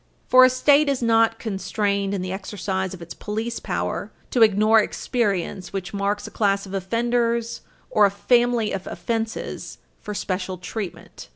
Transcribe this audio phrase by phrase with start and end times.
[0.29, 4.79] For a State is not constrained in the exercise of its police power to ignore
[4.81, 11.29] experience which marks a class of offenders or a family of offenses for special treatment.